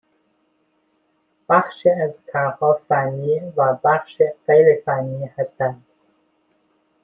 [1.49, 5.85] بخشی از کارها فنی و بخشی غیر فنی هستند